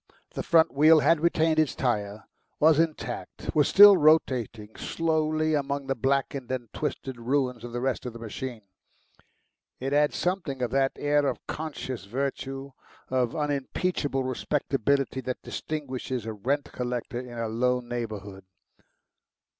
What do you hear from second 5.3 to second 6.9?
among the blackened and